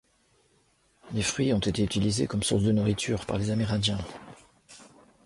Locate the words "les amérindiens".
3.37-3.99